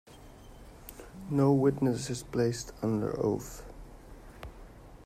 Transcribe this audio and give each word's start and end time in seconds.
No 1.29 1.53
witness 1.53 2.09
is 2.09 2.23
placed 2.23 2.71
under 2.81 3.19
oath. 3.23 3.61